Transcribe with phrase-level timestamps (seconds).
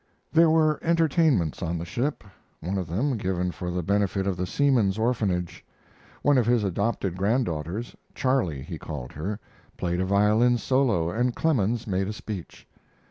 [0.33, 2.23] There were entertainments on the ship,
[2.59, 5.63] one of them given for the benefit of the Seamen's Orphanage.
[6.23, 9.39] One of his adopted granddaughters "Charley" he called her
[9.77, 12.67] played a violin solo and Clemens made a speech.